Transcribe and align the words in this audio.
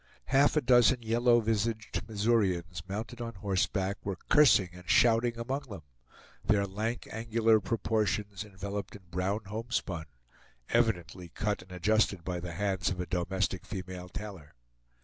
Half 0.33 0.57
a 0.57 0.61
dozen 0.61 1.03
yellow 1.03 1.41
visaged 1.41 2.07
Missourians, 2.07 2.81
mounted 2.89 3.21
on 3.21 3.35
horseback, 3.35 3.97
were 4.03 4.17
cursing 4.29 4.69
and 4.73 4.89
shouting 4.89 5.37
among 5.37 5.61
them; 5.69 5.83
their 6.43 6.65
lank 6.65 7.07
angular 7.11 7.59
proportions 7.59 8.43
enveloped 8.43 8.95
in 8.95 9.03
brown 9.11 9.41
homespun, 9.45 10.07
evidently 10.69 11.29
cut 11.29 11.61
and 11.61 11.71
adjusted 11.71 12.23
by 12.23 12.39
the 12.39 12.53
hands 12.53 12.89
of 12.89 12.99
a 12.99 13.05
domestic 13.05 13.63
female 13.63 14.09
tailor. 14.09 14.55